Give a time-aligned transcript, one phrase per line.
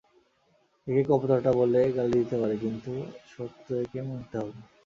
[0.87, 4.59] একে কপটতা বলে গাল দিতে পারি, কিন্তু এটা সত্য, একে মানতে হবে।